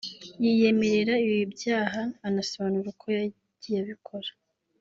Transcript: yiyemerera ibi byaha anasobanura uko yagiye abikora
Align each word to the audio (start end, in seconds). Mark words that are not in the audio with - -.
yiyemerera 0.43 1.13
ibi 1.25 1.39
byaha 1.53 2.01
anasobanura 2.27 2.87
uko 2.93 3.05
yagiye 3.17 3.77
abikora 3.83 4.29